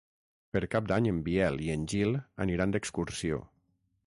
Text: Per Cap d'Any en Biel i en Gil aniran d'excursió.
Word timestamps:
Per 0.55 0.61
Cap 0.75 0.87
d'Any 0.91 1.09
en 1.11 1.19
Biel 1.29 1.61
i 1.67 1.69
en 1.75 1.85
Gil 1.93 2.17
aniran 2.47 2.75
d'excursió. 2.77 3.43